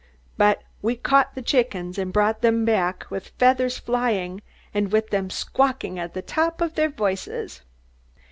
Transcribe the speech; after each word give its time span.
But 0.35 0.63
we 0.81 0.95
caught 0.95 1.35
the 1.35 1.43
chickens, 1.43 1.99
and 1.99 2.11
brought 2.11 2.41
them 2.41 2.65
back, 2.65 3.05
with 3.11 3.33
feathers 3.37 3.77
flying, 3.77 4.41
and 4.73 4.91
with 4.91 5.11
them 5.11 5.29
squawking 5.29 5.99
at 5.99 6.15
the 6.15 6.23
tops 6.23 6.63
of 6.63 6.73
their 6.73 6.89
voices." 6.89 7.61